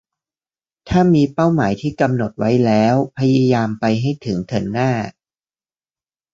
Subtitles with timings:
[0.89, 4.91] ถ้ามีเป้าหมายที่กำหนดไว้แล้วพยายามไปให้ถึงเถอะน่า